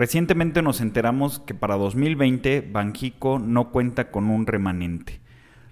[0.00, 5.20] Recientemente nos enteramos que para 2020 Banjico no cuenta con un remanente.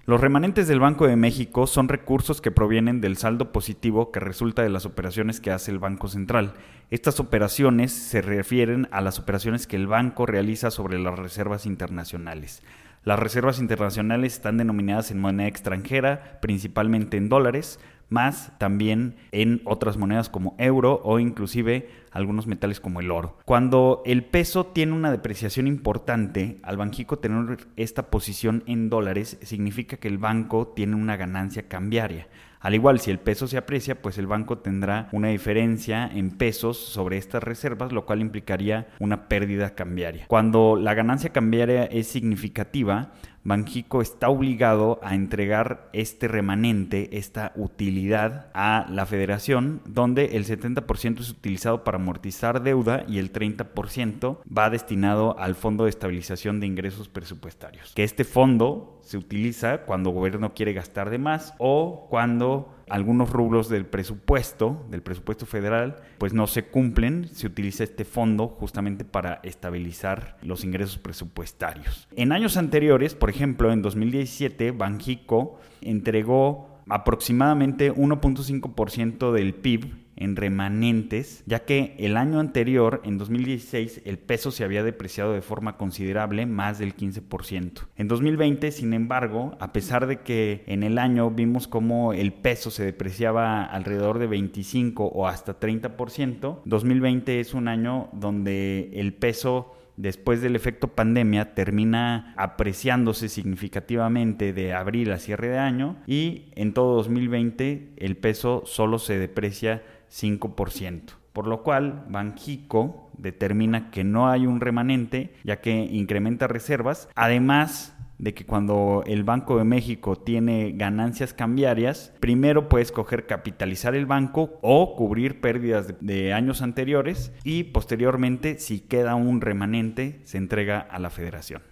[0.04, 4.60] Los remanentes del Banco de México son recursos que provienen del saldo positivo que resulta
[4.60, 6.52] de las operaciones que hace el Banco Central.
[6.90, 12.62] Estas operaciones se refieren a las operaciones que el banco realiza sobre las reservas internacionales.
[13.04, 19.96] Las reservas internacionales están denominadas en moneda extranjera, principalmente en dólares, más también en otras
[19.96, 23.38] monedas como euro o inclusive algunos metales como el oro.
[23.44, 29.96] Cuando el peso tiene una depreciación importante, al Banjico tener esta posición en dólares significa
[29.96, 32.28] que el banco tiene una ganancia cambiaria.
[32.60, 36.76] Al igual, si el peso se aprecia, pues el banco tendrá una diferencia en pesos
[36.76, 40.26] sobre estas reservas, lo cual implicaría una pérdida cambiaria.
[40.26, 43.12] Cuando la ganancia cambiaria es significativa,
[43.44, 51.20] Banjico está obligado a entregar este remanente, esta utilidad a la federación, donde el 70%
[51.20, 56.66] es utilizado para amortizar deuda y el 30% va destinado al Fondo de Estabilización de
[56.66, 57.92] Ingresos Presupuestarios.
[57.94, 63.30] Que este fondo se utiliza cuando el gobierno quiere gastar de más o cuando algunos
[63.30, 69.04] rubros del presupuesto, del presupuesto federal, pues no se cumplen, se utiliza este fondo justamente
[69.04, 72.08] para estabilizar los ingresos presupuestarios.
[72.16, 81.42] En años anteriores, por ejemplo, en 2017, Banjico entregó aproximadamente 1.5% del PIB en remanentes,
[81.46, 86.46] ya que el año anterior, en 2016, el peso se había depreciado de forma considerable,
[86.46, 87.86] más del 15%.
[87.96, 92.70] En 2020, sin embargo, a pesar de que en el año vimos como el peso
[92.70, 99.74] se depreciaba alrededor de 25 o hasta 30%, 2020 es un año donde el peso
[99.98, 106.72] después del efecto pandemia termina apreciándose significativamente de abril a cierre de año y en
[106.72, 111.02] todo 2020 el peso solo se deprecia 5%.
[111.32, 117.94] Por lo cual, Banjico determina que no hay un remanente, ya que incrementa reservas, además
[118.18, 124.06] de que cuando el Banco de México tiene ganancias cambiarias, primero puede escoger capitalizar el
[124.06, 130.80] banco o cubrir pérdidas de, años anteriores y posteriormente, si queda un remanente, se entrega
[130.80, 131.62] a la federación.